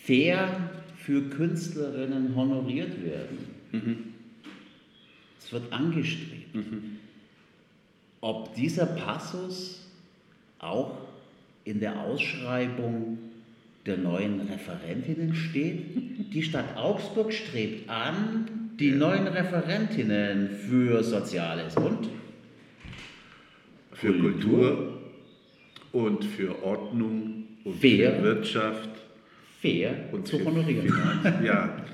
fair 0.03 0.69
für 0.97 1.29
Künstlerinnen 1.29 2.35
honoriert 2.35 3.03
werden. 3.03 3.37
Mhm. 3.71 4.13
Es 5.39 5.51
wird 5.51 5.71
angestrebt. 5.71 6.55
Mhm. 6.55 6.97
Ob 8.21 8.55
dieser 8.55 8.85
Passus 8.85 9.85
auch 10.59 10.97
in 11.65 11.79
der 11.79 11.99
Ausschreibung 11.99 13.17
der 13.85 13.97
neuen 13.97 14.41
Referentinnen 14.41 15.35
steht. 15.35 16.33
Die 16.33 16.43
Stadt 16.43 16.77
Augsburg 16.77 17.33
strebt 17.33 17.89
an, 17.89 18.71
die 18.79 18.91
neuen 18.91 19.27
Referentinnen 19.27 20.49
für 20.49 21.03
Soziales 21.03 21.75
und 21.77 22.09
für 23.91 24.13
Kultur, 24.13 24.31
Kultur 24.31 25.01
und 25.91 26.25
für 26.25 26.63
Ordnung 26.63 27.45
und 27.63 27.75
Fair. 27.75 28.13
für 28.13 28.23
Wirtschaft 28.23 28.89
fair 29.61 29.95
und 30.11 30.27
zu 30.27 30.43
honorieren. 30.43 30.93
Ja. 31.43 31.77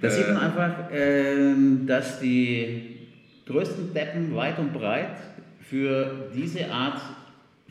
Da 0.00 0.08
sieht 0.10 0.28
man 0.28 0.36
einfach, 0.36 0.90
ähm, 0.92 1.84
dass 1.84 2.20
die 2.20 2.98
größten 3.46 3.92
Deppen 3.92 4.32
weit 4.36 4.56
und 4.60 4.72
breit 4.72 5.16
für 5.60 6.30
diese 6.32 6.70
Art 6.70 7.00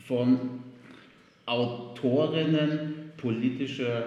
von 0.06 0.38
Autorinnen 1.46 3.07
politischer 3.18 4.04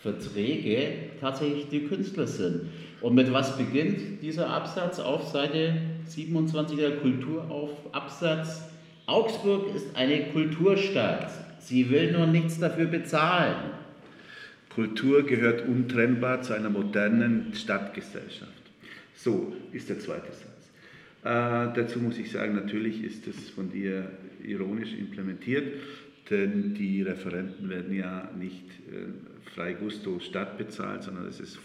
Verträge 0.00 0.92
tatsächlich 1.20 1.68
die 1.68 1.86
Künstler 1.86 2.26
sind. 2.26 2.68
Und 3.00 3.14
mit 3.14 3.32
was 3.32 3.56
beginnt 3.56 4.22
dieser 4.22 4.48
Absatz 4.48 5.00
auf 5.00 5.28
Seite 5.28 5.74
27 6.06 6.78
der 6.78 6.96
Kultur 6.96 7.50
auf 7.50 7.70
Absatz? 7.92 8.62
Augsburg 9.06 9.74
ist 9.74 9.96
eine 9.96 10.26
Kulturstadt. 10.32 11.30
Sie 11.60 11.90
will 11.90 12.12
nur 12.12 12.26
nichts 12.26 12.58
dafür 12.58 12.86
bezahlen. 12.86 13.56
Kultur 14.74 15.24
gehört 15.24 15.66
untrennbar 15.66 16.42
zu 16.42 16.52
einer 16.52 16.70
modernen 16.70 17.52
Stadtgesellschaft. 17.54 18.52
So 19.14 19.56
ist 19.72 19.88
der 19.88 19.98
zweite 19.98 20.30
Satz. 20.30 20.48
Äh, 21.24 21.74
dazu 21.74 21.98
muss 21.98 22.18
ich 22.18 22.30
sagen, 22.30 22.54
natürlich 22.54 23.02
ist 23.02 23.26
es 23.26 23.50
von 23.50 23.72
dir 23.72 24.12
ironisch 24.44 24.92
implementiert, 24.92 25.72
denn 26.30 26.74
die 26.74 27.02
Referenten 27.02 27.68
werden 27.68 27.92
ja 27.94 28.30
nicht 28.38 28.64
äh, 28.90 29.08
frei 29.50 29.72
gusto 29.72 30.20
Stadt 30.20 30.56
bezahlt, 30.58 31.02
sondern 31.02 31.26
es 31.26 31.40
ist 31.40 31.58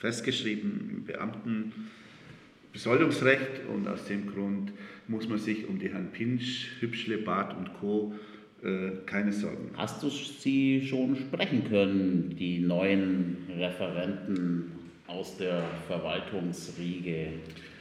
festgeschrieben 0.00 0.90
im 0.90 1.04
Beamtenbesoldungsrecht 1.04 3.68
und 3.72 3.86
aus 3.88 4.06
dem 4.06 4.26
Grund 4.26 4.72
muss 5.08 5.28
man 5.28 5.38
sich 5.38 5.68
um 5.68 5.78
die 5.78 5.90
Herrn 5.90 6.08
Pinsch, 6.12 6.70
Hübschle, 6.80 7.18
Barth 7.18 7.54
und 7.56 7.74
Co. 7.74 8.14
Äh, 8.62 8.90
keine 9.06 9.32
Sorgen. 9.32 9.70
Hast 9.76 10.02
du 10.02 10.10
sie 10.10 10.84
schon 10.86 11.16
sprechen 11.16 11.68
können, 11.68 12.34
die 12.36 12.58
neuen 12.58 13.36
Referenten 13.56 14.72
aus 15.06 15.36
der 15.36 15.62
Verwaltungsriege? 15.86 17.28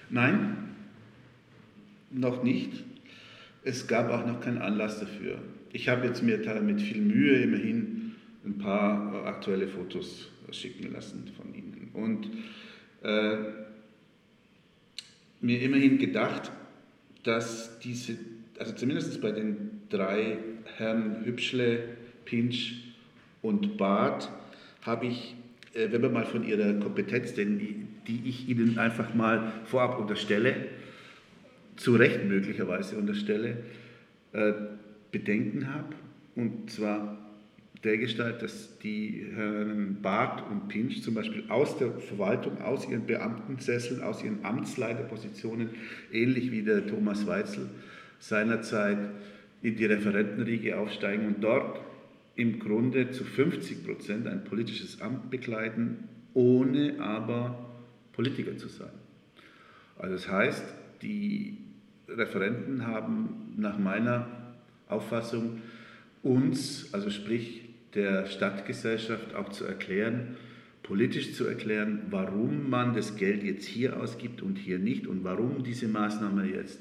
Nein, 0.09 0.75
noch 2.11 2.43
nicht. 2.43 2.83
Es 3.63 3.87
gab 3.87 4.11
auch 4.11 4.25
noch 4.25 4.39
keinen 4.39 4.59
Anlass 4.59 4.99
dafür. 4.99 5.39
Ich 5.73 5.89
habe 5.89 6.07
jetzt 6.07 6.23
mir 6.23 6.37
mit 6.61 6.81
viel 6.81 7.01
Mühe 7.01 7.41
immerhin 7.43 8.15
ein 8.45 8.57
paar 8.57 9.25
aktuelle 9.25 9.67
Fotos 9.67 10.29
schicken 10.51 10.91
lassen 10.93 11.29
von 11.35 11.53
Ihnen. 11.53 11.89
Und 11.93 12.29
äh, 13.03 13.37
mir 15.41 15.61
immerhin 15.61 15.97
gedacht, 15.97 16.51
dass 17.23 17.79
diese, 17.79 18.17
also 18.57 18.73
zumindest 18.73 19.21
bei 19.21 19.31
den 19.31 19.81
drei 19.89 20.37
Herren 20.77 21.25
Hübschle, 21.25 21.83
Pinsch 22.25 22.93
und 23.41 23.77
Barth, 23.77 24.29
habe 24.81 25.07
ich, 25.07 25.35
äh, 25.73 25.91
wenn 25.91 26.01
man 26.01 26.13
mal 26.13 26.25
von 26.25 26.43
ihrer 26.43 26.73
Kompetenz, 26.79 27.33
denn 27.33 27.59
die, 27.59 27.85
die 28.07 28.29
ich 28.29 28.47
Ihnen 28.47 28.79
einfach 28.79 29.13
mal 29.13 29.51
vorab 29.65 29.99
unterstelle, 29.99 30.55
zu 31.75 31.95
Recht 31.95 32.25
möglicherweise 32.25 32.97
unterstelle, 32.97 33.57
äh, 34.33 34.53
Bedenken 35.11 35.73
habe. 35.73 35.95
Und 36.35 36.69
zwar 36.69 37.17
dergestalt, 37.83 38.41
dass 38.41 38.77
die 38.79 39.25
Herren 39.33 40.01
Barth 40.01 40.43
und 40.49 40.67
Pinsch 40.67 41.01
zum 41.01 41.13
Beispiel 41.13 41.43
aus 41.49 41.77
der 41.77 41.91
Verwaltung, 41.91 42.61
aus 42.61 42.89
ihren 42.89 43.05
Beamtensesseln, 43.05 44.01
aus 44.01 44.23
ihren 44.23 44.43
Amtsleiterpositionen, 44.43 45.69
ähnlich 46.11 46.51
wie 46.51 46.63
der 46.63 46.85
Thomas 46.87 47.27
Weitzel 47.27 47.69
seinerzeit 48.19 48.97
in 49.61 49.75
die 49.75 49.85
Referentenriege 49.85 50.77
aufsteigen 50.77 51.27
und 51.27 51.43
dort 51.43 51.79
im 52.35 52.59
Grunde 52.59 53.11
zu 53.11 53.23
50 53.23 53.85
Prozent 53.85 54.27
ein 54.27 54.43
politisches 54.43 55.01
Amt 55.01 55.29
bekleiden, 55.31 56.07
ohne 56.33 56.99
aber 56.99 57.67
Politiker 58.13 58.57
zu 58.57 58.67
sein. 58.67 58.91
Also 59.97 60.13
das 60.13 60.29
heißt, 60.29 60.63
die 61.01 61.57
Referenten 62.07 62.85
haben 62.85 63.53
nach 63.57 63.77
meiner 63.79 64.27
Auffassung 64.89 65.61
uns, 66.23 66.93
also 66.93 67.09
sprich 67.09 67.61
der 67.93 68.25
Stadtgesellschaft 68.27 69.35
auch 69.35 69.49
zu 69.49 69.65
erklären, 69.65 70.37
politisch 70.83 71.33
zu 71.33 71.45
erklären, 71.45 72.03
warum 72.09 72.69
man 72.69 72.93
das 72.93 73.17
Geld 73.17 73.43
jetzt 73.43 73.65
hier 73.65 73.99
ausgibt 74.01 74.41
und 74.41 74.57
hier 74.57 74.79
nicht 74.79 75.07
und 75.07 75.23
warum 75.23 75.63
diese 75.63 75.87
Maßnahme 75.87 76.45
jetzt 76.45 76.79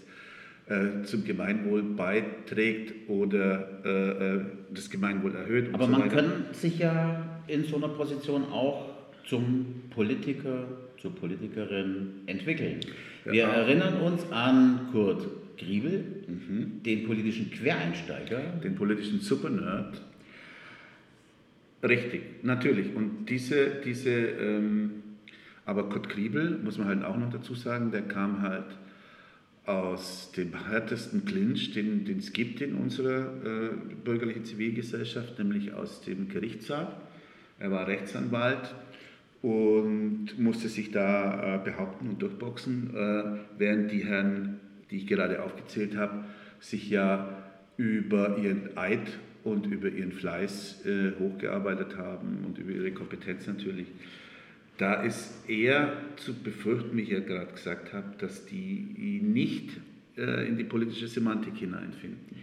äh, 0.68 1.02
zum 1.04 1.24
Gemeinwohl 1.24 1.82
beiträgt 1.82 3.08
oder 3.08 3.80
äh, 3.84 4.36
äh 4.36 4.40
das 4.72 4.90
Gemeinwohl 4.90 5.34
erhöht. 5.34 5.72
Aber 5.72 5.86
so 5.86 5.92
man 5.92 6.08
kann 6.08 6.46
sich 6.52 6.78
ja 6.78 7.40
in 7.46 7.64
so 7.64 7.76
einer 7.76 7.88
Position 7.88 8.44
auch 8.44 8.90
zum 9.24 9.82
Politiker, 9.90 10.64
zur 11.00 11.14
Politikerin 11.14 12.22
entwickeln. 12.26 12.80
Wir 13.24 13.34
ja. 13.34 13.48
erinnern 13.48 14.00
uns 14.00 14.30
an 14.30 14.88
Kurt 14.92 15.26
Griebel, 15.56 16.04
mhm. 16.26 16.82
den 16.82 17.06
politischen 17.06 17.50
Quereinsteiger. 17.50 18.40
Den 18.62 18.74
politischen 18.74 19.20
Supernerd. 19.20 20.00
Richtig, 21.82 22.22
natürlich. 22.42 22.94
Und 22.94 23.26
diese, 23.26 23.80
diese 23.84 24.10
ähm, 24.10 24.90
aber 25.66 25.88
Kurt 25.88 26.08
Griebel, 26.08 26.58
muss 26.62 26.78
man 26.78 26.86
halt 26.86 27.04
auch 27.04 27.18
noch 27.18 27.30
dazu 27.30 27.54
sagen, 27.54 27.90
der 27.90 28.02
kam 28.02 28.40
halt 28.40 28.66
aus 29.66 30.30
dem 30.36 30.68
härtesten 30.68 31.24
Clinch, 31.24 31.72
den, 31.72 32.06
es 32.16 32.32
gibt 32.32 32.60
in 32.60 32.76
unserer 32.76 33.32
äh, 33.44 33.70
bürgerlichen 34.04 34.44
Zivilgesellschaft, 34.44 35.38
nämlich 35.40 35.74
aus 35.74 36.02
dem 36.02 36.28
Gerichtssaal. 36.28 36.94
Er 37.58 37.72
war 37.72 37.88
Rechtsanwalt 37.88 38.76
und 39.42 40.38
musste 40.38 40.68
sich 40.68 40.92
da 40.92 41.56
äh, 41.56 41.64
behaupten 41.64 42.10
und 42.10 42.22
durchboxen, 42.22 42.94
äh, 42.94 43.24
während 43.58 43.90
die 43.90 44.04
Herren, 44.04 44.60
die 44.90 44.98
ich 44.98 45.06
gerade 45.06 45.42
aufgezählt 45.42 45.96
habe, 45.96 46.24
sich 46.60 46.90
ja 46.90 47.42
über 47.76 48.38
ihren 48.38 48.76
Eid 48.76 49.06
und 49.44 49.66
über 49.66 49.88
ihren 49.88 50.12
Fleiß 50.12 50.84
äh, 50.86 51.12
hochgearbeitet 51.18 51.96
haben 51.96 52.44
und 52.46 52.58
über 52.58 52.72
ihre 52.72 52.92
Kompetenz 52.92 53.46
natürlich. 53.46 53.86
Da 54.78 55.02
ist 55.02 55.48
eher 55.48 55.92
zu 56.16 56.34
befürchten, 56.34 56.96
wie 56.96 57.02
ich 57.02 57.10
ja 57.10 57.20
gerade 57.20 57.52
gesagt 57.52 57.92
habe, 57.92 58.08
dass 58.18 58.44
die 58.46 59.20
nicht 59.22 59.70
äh, 60.16 60.46
in 60.46 60.56
die 60.56 60.64
politische 60.64 61.08
Semantik 61.08 61.56
hineinfinden. 61.56 62.36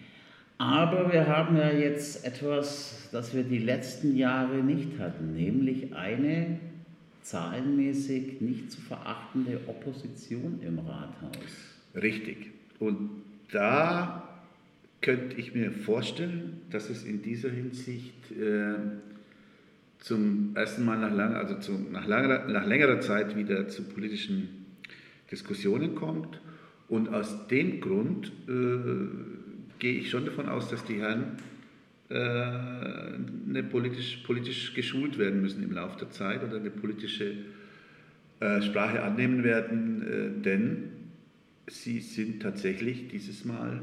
Aber 0.57 1.11
wir 1.11 1.27
haben 1.27 1.57
ja 1.57 1.71
jetzt 1.71 2.25
etwas, 2.25 3.09
das 3.11 3.35
wir 3.35 3.43
die 3.43 3.59
letzten 3.59 4.15
Jahre 4.15 4.55
nicht 4.57 4.97
hatten, 4.97 5.33
nämlich 5.33 5.93
eine 5.93 6.59
zahlenmäßig 7.21 8.41
nicht 8.41 8.71
zu 8.71 8.81
verachtende 8.81 9.59
Opposition 9.67 10.59
im 10.61 10.79
Rathaus. 10.79 11.72
Richtig. 11.95 12.51
Und 12.79 13.09
da 13.51 14.27
könnte 15.01 15.35
ich 15.35 15.53
mir 15.53 15.71
vorstellen, 15.71 16.61
dass 16.71 16.89
es 16.89 17.03
in 17.03 17.21
dieser 17.21 17.49
Hinsicht 17.49 18.31
äh, 18.31 18.75
zum 19.99 20.51
ersten 20.55 20.85
Mal 20.85 20.97
nach, 20.97 21.13
lang, 21.13 21.35
also 21.35 21.59
zu, 21.59 21.73
nach, 21.91 22.07
langer, 22.07 22.47
nach 22.47 22.65
längerer 22.65 22.99
Zeit 22.99 23.35
wieder 23.35 23.67
zu 23.67 23.83
politischen 23.83 24.65
Diskussionen 25.29 25.95
kommt. 25.95 26.39
Und 26.87 27.09
aus 27.09 27.47
dem 27.47 27.79
Grund 27.79 28.31
äh, 28.47 29.79
gehe 29.79 29.99
ich 29.99 30.09
schon 30.09 30.25
davon 30.25 30.49
aus, 30.49 30.69
dass 30.69 30.83
die 30.85 30.99
Herren 30.99 31.37
äh, 32.09 32.15
eine 32.15 33.63
politisch, 33.63 34.17
politisch 34.25 34.73
geschult 34.73 35.17
werden 35.17 35.41
müssen 35.41 35.63
im 35.63 35.71
Laufe 35.71 35.99
der 35.99 36.11
Zeit 36.11 36.43
oder 36.43 36.57
eine 36.57 36.69
politische 36.69 37.33
äh, 38.39 38.61
Sprache 38.61 39.01
annehmen 39.01 39.43
werden, 39.43 40.01
äh, 40.01 40.43
denn 40.43 41.02
sie 41.67 41.99
sind 41.99 42.41
tatsächlich 42.41 43.07
dieses 43.07 43.45
Mal 43.45 43.81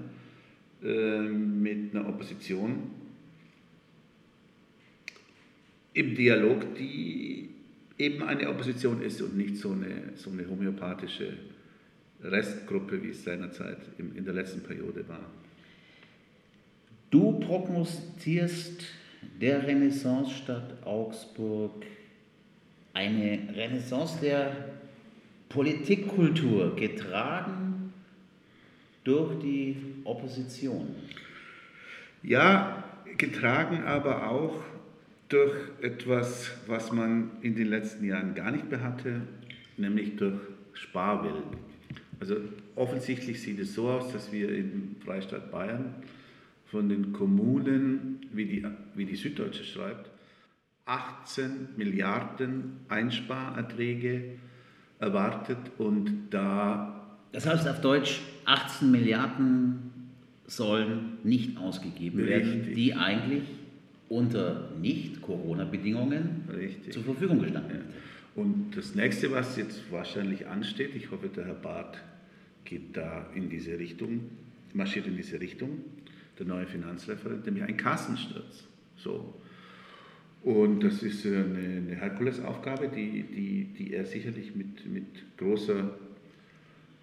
ähm, 0.83 1.62
mit 1.62 1.95
einer 1.95 2.09
Opposition 2.09 2.90
im 5.93 6.14
Dialog, 6.14 6.75
die 6.77 7.51
eben 7.99 8.23
eine 8.23 8.49
Opposition 8.49 9.03
ist 9.03 9.21
und 9.21 9.37
nicht 9.37 9.57
so 9.57 9.73
eine, 9.73 10.12
so 10.14 10.31
eine 10.31 10.49
homöopathische 10.49 11.35
Restgruppe, 12.23 13.03
wie 13.03 13.11
es 13.11 13.25
seinerzeit 13.25 13.79
in 13.99 14.25
der 14.25 14.35
letzten 14.35 14.62
Periode 14.62 15.07
war. 15.09 15.31
Du 17.11 17.40
prognostizierst 17.40 18.85
der 19.40 19.66
Renaissancestadt 19.66 20.87
Augsburg 20.87 21.85
eine 22.93 23.40
Renaissance 23.55 24.19
der 24.21 24.71
Politikkultur, 25.49 26.77
getragen 26.77 27.70
durch 29.05 29.39
die 29.41 29.77
Opposition. 30.05 30.95
Ja, 32.23 32.85
getragen 33.17 33.85
aber 33.85 34.31
auch 34.31 34.63
durch 35.29 35.55
etwas, 35.81 36.51
was 36.67 36.93
man 36.93 37.31
in 37.43 37.55
den 37.55 37.69
letzten 37.69 38.05
Jahren 38.05 38.35
gar 38.35 38.51
nicht 38.51 38.69
mehr 38.71 38.83
hatte, 38.83 39.23
nämlich 39.77 40.17
durch 40.17 40.41
Sparwillen. 40.73 41.45
Also 42.19 42.37
offensichtlich 42.77 43.41
sieht 43.41 43.59
es 43.61 43.75
so 43.75 43.89
aus, 43.89 44.13
dass 44.13 44.33
wir 44.33 44.55
im 44.55 44.97
Freistaat 45.05 45.51
Bayern 45.51 45.95
von 46.67 46.89
den 46.89 47.13
Kommunen, 47.13 48.21
wie 48.33 48.45
die, 48.45 48.67
wie 48.95 49.07
die 49.07 49.17
Süddeutsche 49.17 49.65
schreibt, 49.65 50.11
18 50.85 51.69
Milliarden 51.77 52.81
Einsparerträge 52.89 54.39
erwartet 54.99 55.59
und 55.79 56.29
da. 56.31 57.00
Das 57.33 57.47
heißt 57.47 57.69
auf 57.69 57.81
Deutsch, 57.81 58.21
18 58.45 58.90
Milliarden 58.90 59.90
sollen 60.47 61.19
nicht 61.23 61.57
ausgegeben 61.59 62.21
Richtig. 62.21 62.47
werden, 62.47 62.75
die 62.75 62.95
eigentlich 62.95 63.45
unter 64.09 64.71
Nicht-Corona-Bedingungen 64.81 66.49
zur 66.90 67.05
Verfügung 67.05 67.40
gestanden 67.40 67.71
sind. 67.71 67.85
Und 68.35 68.77
das 68.77 68.95
nächste, 68.95 69.31
was 69.31 69.57
jetzt 69.57 69.81
wahrscheinlich 69.90 70.47
ansteht, 70.47 70.95
ich 70.95 71.11
hoffe, 71.11 71.29
der 71.29 71.47
Herr 71.47 71.55
Barth 71.55 71.99
geht 72.64 72.97
da 72.97 73.27
in 73.35 73.49
diese 73.49 73.79
Richtung, 73.79 74.31
marschiert 74.75 75.07
in 75.07 75.16
diese 75.16 75.40
Richtung, 75.40 75.85
der 76.38 76.47
neue 76.47 76.66
Finanzreferent, 76.66 77.45
nämlich 77.47 77.64
ein 77.64 77.77
Kassensturz. 77.77 78.64
So. 78.97 79.35
Und 80.43 80.83
das 80.83 81.03
ist 81.03 81.27
eine, 81.27 81.37
eine 81.37 81.95
Herkulesaufgabe, 81.95 82.88
die, 82.88 83.23
die, 83.25 83.64
die 83.77 83.95
er 83.95 84.07
sicherlich 84.07 84.55
mit, 84.57 84.87
mit 84.90 85.37
großer 85.37 85.90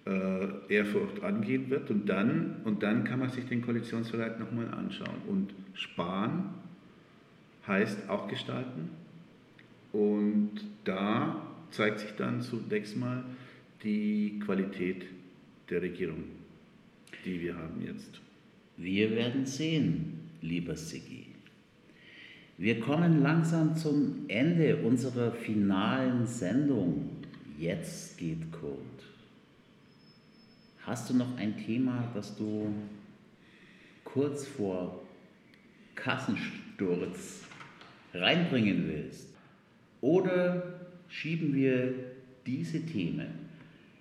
äh, 0.08 0.74
Ehrfurcht 0.74 1.22
angehen 1.22 1.68
wird. 1.68 1.90
Und 1.90 2.08
dann, 2.08 2.56
und 2.64 2.82
dann 2.82 3.04
kann 3.04 3.18
man 3.20 3.30
sich 3.30 3.44
den 3.44 3.62
Koalitionsvertrag 3.62 4.40
nochmal 4.40 4.68
anschauen. 4.68 5.20
Und 5.26 5.54
sparen 5.74 6.50
heißt 7.66 8.08
auch 8.08 8.26
gestalten. 8.28 8.90
Und 9.92 10.52
da 10.84 11.42
zeigt 11.70 12.00
sich 12.00 12.12
dann 12.16 12.40
zunächst 12.40 12.96
mal 12.96 13.22
die 13.82 14.40
Qualität 14.44 15.04
der 15.68 15.82
Regierung, 15.82 16.24
die 17.24 17.40
wir 17.40 17.56
haben 17.56 17.82
jetzt. 17.84 18.20
Wir 18.76 19.10
werden 19.10 19.44
sehen, 19.44 20.20
lieber 20.40 20.76
Siggi. 20.76 21.26
Wir 22.56 22.80
kommen 22.80 23.22
langsam 23.22 23.76
zum 23.76 24.24
Ende 24.28 24.78
unserer 24.78 25.32
finalen 25.32 26.26
Sendung. 26.26 27.10
Jetzt 27.58 28.18
geht 28.18 28.50
Code. 28.52 28.97
Hast 30.88 31.10
du 31.10 31.14
noch 31.14 31.36
ein 31.36 31.54
Thema, 31.58 32.10
das 32.14 32.34
du 32.34 32.72
kurz 34.04 34.46
vor 34.46 35.02
Kassensturz 35.94 37.44
reinbringen 38.14 38.88
willst? 38.88 39.28
Oder 40.00 40.80
schieben 41.06 41.54
wir 41.54 41.92
diese 42.46 42.86
Themen 42.86 43.26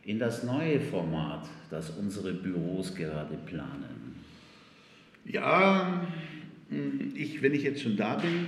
in 0.06 0.18
das 0.18 0.46
neue 0.46 0.80
Format, 0.80 1.50
das 1.70 1.90
unsere 1.90 2.32
Büros 2.32 2.96
gerade 2.96 3.36
planen? 3.36 4.16
Ja, 5.26 6.08
ich, 7.16 7.42
wenn 7.42 7.54
ich 7.54 7.64
jetzt 7.64 7.82
schon 7.82 7.98
da 7.98 8.16
bin, 8.16 8.46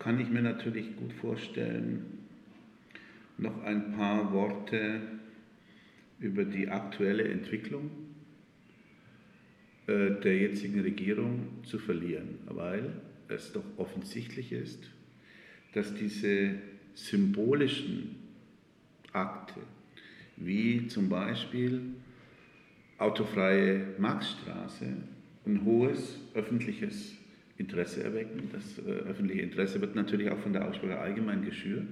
kann 0.00 0.18
ich 0.18 0.28
mir 0.28 0.42
natürlich 0.42 0.96
gut 0.96 1.12
vorstellen, 1.12 2.04
noch 3.38 3.62
ein 3.62 3.92
paar 3.92 4.32
Worte 4.32 5.02
über 6.22 6.44
die 6.44 6.68
aktuelle 6.68 7.24
Entwicklung 7.24 7.90
äh, 9.86 10.12
der 10.22 10.38
jetzigen 10.38 10.80
Regierung 10.80 11.48
zu 11.64 11.78
verlieren, 11.78 12.38
weil 12.46 12.92
es 13.28 13.52
doch 13.52 13.64
offensichtlich 13.76 14.52
ist, 14.52 14.90
dass 15.74 15.94
diese 15.94 16.54
symbolischen 16.94 18.16
Akte, 19.12 19.60
wie 20.36 20.86
zum 20.86 21.08
Beispiel 21.08 21.80
autofreie 22.98 23.86
Maxstraße, 23.98 24.86
ein 25.44 25.64
hohes 25.64 26.20
öffentliches 26.34 27.16
Interesse 27.58 28.04
erwecken. 28.04 28.48
Das 28.52 28.78
äh, 28.78 28.90
öffentliche 29.08 29.42
Interesse 29.42 29.80
wird 29.80 29.96
natürlich 29.96 30.30
auch 30.30 30.38
von 30.38 30.52
der 30.52 30.68
Augsburger 30.68 31.00
Allgemein 31.00 31.44
geschürt. 31.44 31.88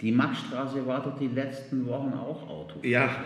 Die 0.00 0.12
Maxstraße 0.12 0.86
war 0.86 1.02
doch 1.02 1.18
die 1.18 1.28
letzten 1.28 1.86
Wochen 1.86 2.12
auch 2.12 2.48
Auto. 2.48 2.80
Ja, 2.82 3.24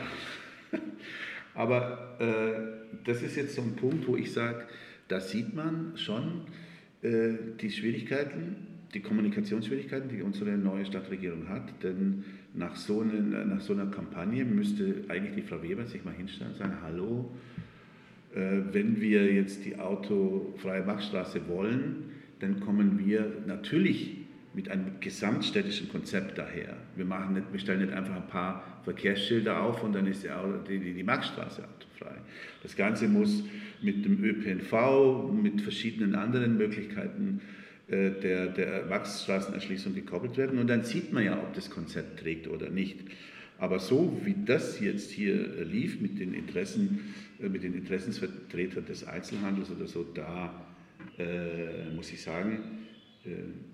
aber 1.54 2.16
äh, 2.20 2.98
das 3.04 3.22
ist 3.22 3.36
jetzt 3.36 3.54
so 3.56 3.62
ein 3.62 3.74
Punkt, 3.76 4.06
wo 4.06 4.16
ich 4.16 4.32
sage, 4.32 4.66
da 5.08 5.20
sieht 5.20 5.54
man 5.54 5.92
schon 5.96 6.42
äh, 7.02 7.32
die 7.60 7.70
Schwierigkeiten, 7.70 8.68
die 8.94 9.00
Kommunikationsschwierigkeiten, 9.00 10.08
die 10.08 10.22
unsere 10.22 10.50
neue 10.50 10.84
Stadtregierung 10.86 11.48
hat. 11.48 11.82
Denn 11.82 12.24
nach 12.54 12.76
so, 12.76 13.00
einer, 13.00 13.44
nach 13.44 13.60
so 13.60 13.72
einer 13.72 13.86
Kampagne 13.86 14.44
müsste 14.44 15.04
eigentlich 15.08 15.34
die 15.34 15.42
Frau 15.42 15.62
Weber 15.62 15.86
sich 15.86 16.04
mal 16.04 16.14
hinstellen 16.14 16.52
und 16.52 16.58
sagen, 16.58 16.76
hallo, 16.82 17.32
äh, 18.34 18.60
wenn 18.72 19.00
wir 19.00 19.32
jetzt 19.32 19.64
die 19.64 19.76
autofreie 19.76 20.84
Machstraße 20.84 21.48
wollen, 21.48 22.04
dann 22.38 22.60
kommen 22.60 22.98
wir 22.98 23.32
natürlich 23.46 24.19
mit 24.52 24.68
einem 24.68 24.98
gesamtstädtischen 25.00 25.88
Konzept 25.88 26.36
daher. 26.38 26.76
Wir, 26.96 27.04
machen 27.04 27.34
nicht, 27.34 27.52
wir 27.52 27.60
stellen 27.60 27.80
nicht 27.80 27.92
einfach 27.92 28.16
ein 28.16 28.26
paar 28.26 28.80
Verkehrsschilder 28.84 29.62
auf 29.62 29.82
und 29.84 29.92
dann 29.92 30.06
ist 30.06 30.24
die, 30.68 30.78
die, 30.78 30.92
die 30.92 31.02
Maxstraße 31.02 31.62
autofrei. 31.62 32.16
Das 32.62 32.74
Ganze 32.74 33.06
muss 33.06 33.44
mit 33.80 34.04
dem 34.04 34.22
ÖPNV, 34.24 35.32
mit 35.32 35.60
verschiedenen 35.60 36.14
anderen 36.16 36.56
Möglichkeiten 36.56 37.40
äh, 37.88 38.10
der, 38.10 38.48
der 38.48 38.86
Maxstraßenerschließung 38.86 39.94
gekoppelt 39.94 40.36
werden 40.36 40.58
und 40.58 40.66
dann 40.66 40.82
sieht 40.82 41.12
man 41.12 41.24
ja, 41.24 41.38
ob 41.38 41.54
das 41.54 41.70
Konzept 41.70 42.20
trägt 42.20 42.48
oder 42.48 42.70
nicht. 42.70 42.98
Aber 43.58 43.78
so 43.78 44.20
wie 44.24 44.34
das 44.46 44.80
jetzt 44.80 45.10
hier 45.10 45.64
lief 45.64 46.00
mit 46.00 46.18
den 46.18 46.34
Interessen, 46.34 47.14
äh, 47.40 47.48
mit 47.48 47.62
den 47.62 47.74
Interessensvertretern 47.74 48.86
des 48.86 49.06
Einzelhandels 49.06 49.70
oder 49.70 49.86
so, 49.86 50.04
da 50.14 50.52
äh, 51.18 51.94
muss 51.94 52.10
ich 52.10 52.22
sagen, 52.22 52.52
äh, 52.52 52.79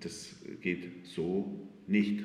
das 0.01 0.37
geht 0.61 1.07
so 1.07 1.69
nicht. 1.87 2.25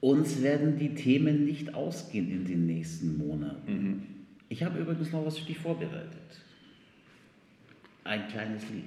Uns 0.00 0.42
werden 0.42 0.78
die 0.78 0.94
Themen 0.94 1.44
nicht 1.44 1.74
ausgehen 1.74 2.30
in 2.30 2.44
den 2.44 2.66
nächsten 2.66 3.16
Monaten. 3.16 3.72
Mhm. 3.72 4.02
Ich 4.48 4.62
habe 4.62 4.78
übrigens 4.78 5.12
noch 5.12 5.24
was 5.24 5.38
für 5.38 5.46
dich 5.46 5.58
vorbereitet. 5.58 6.42
Ein 8.04 8.28
kleines 8.28 8.62
Lied. 8.70 8.84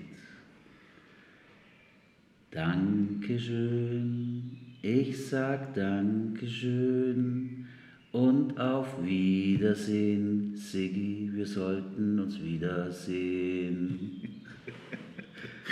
Dankeschön, 2.51 4.57
ich 4.81 5.27
sag 5.27 5.73
Dankeschön 5.73 7.65
und 8.11 8.59
auf 8.59 9.03
Wiedersehen, 9.03 10.55
Siggi, 10.55 11.29
wir 11.33 11.45
sollten 11.45 12.19
uns 12.19 12.41
wiedersehen. 12.41 14.21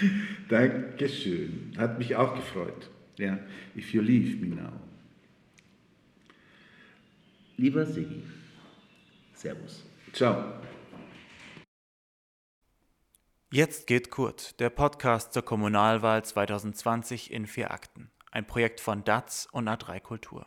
Dankeschön, 0.49 1.73
hat 1.77 1.97
mich 1.99 2.15
auch 2.15 2.35
gefreut. 2.35 2.89
Ja, 3.17 3.39
if 3.75 3.93
you 3.93 4.01
leave 4.01 4.37
me 4.37 4.55
now. 4.55 4.73
Lieber 7.57 7.85
Siggi, 7.85 8.23
Servus. 9.33 9.85
Ciao. 10.11 10.53
Jetzt 13.51 13.87
geht 13.87 14.09
Kurt, 14.11 14.59
der 14.59 14.69
Podcast 14.69 15.31
zur 15.31 15.43
Kommunalwahl 15.43 16.25
2020 16.25 17.31
in 17.31 17.47
vier 17.47 17.71
Akten 17.71 18.11
ein 18.35 18.45
Projekt 18.45 18.81
von 18.81 19.05
DATS 19.05 19.47
und 19.53 19.69
A3 19.69 20.01
Kultur. 20.01 20.45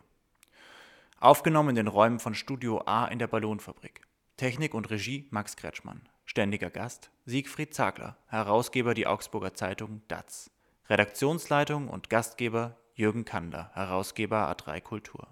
Aufgenommen 1.21 1.71
in 1.71 1.77
den 1.77 1.87
Räumen 1.89 2.19
von 2.19 2.35
Studio 2.35 2.83
A 2.85 3.07
in 3.07 3.19
der 3.19 3.27
Ballonfabrik. 3.27 4.03
Technik 4.37 4.75
und 4.75 4.91
Regie 4.91 5.27
Max 5.31 5.57
Kretschmann. 5.57 6.07
Ständiger 6.29 6.69
Gast 6.69 7.11
Siegfried 7.25 7.73
Zagler, 7.73 8.19
Herausgeber 8.27 8.93
die 8.93 9.07
Augsburger 9.07 9.55
Zeitung 9.55 10.03
DATS. 10.09 10.51
Redaktionsleitung 10.91 11.89
und 11.89 12.11
Gastgeber 12.11 12.77
Jürgen 12.93 13.25
Kander, 13.25 13.71
Herausgeber 13.73 14.51
A3 14.53 14.83
Kultur. 14.83 15.27